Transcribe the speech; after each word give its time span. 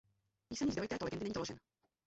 Písemný 0.47 0.71
zdroj 0.71 0.87
této 0.87 1.05
legendy 1.05 1.23
není 1.23 1.33
doložen. 1.33 1.57